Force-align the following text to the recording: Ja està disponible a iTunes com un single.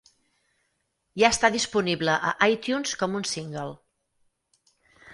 Ja 1.23 1.31
està 1.37 1.51
disponible 1.57 2.17
a 2.31 2.33
iTunes 2.57 2.97
com 3.05 3.21
un 3.23 3.31
single. 3.37 3.71